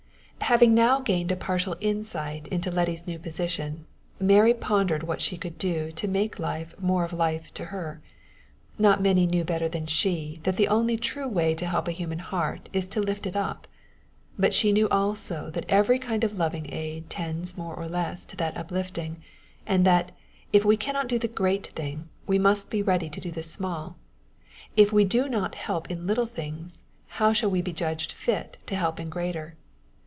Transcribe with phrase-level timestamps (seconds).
[0.45, 3.85] Having now gained a partial insight into Letty's new position,
[4.19, 8.01] Mary pondered what she could do to make life more of life to her.
[8.77, 12.19] Not many knew better than she that the only true way to help a human
[12.19, 13.65] heart is to lift it up;
[14.37, 18.35] but she knew also that every kind of loving aid tends more or less to
[18.35, 19.23] that uplifting;
[19.65, 20.11] and that,
[20.51, 23.43] if we can not do the great thing, we must be ready to do the
[23.43, 23.95] small:
[24.75, 28.75] if we do not help in little things, how shall we be judged fit to
[28.75, 29.55] help in greater?